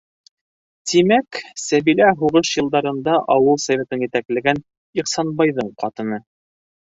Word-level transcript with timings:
Тимәк, 0.91 1.39
Сәбилә 1.63 2.07
һуғыш 2.21 2.53
йылдарында 2.61 3.13
ауыл 3.35 3.61
Советын 3.67 4.07
етәкләгән 4.07 4.65
Ихсанбайҙың 5.03 5.69
ҡатыны! 5.85 6.19